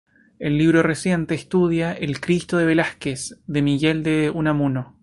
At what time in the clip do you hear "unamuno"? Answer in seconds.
4.33-4.97